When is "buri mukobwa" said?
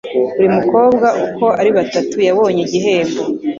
0.35-1.07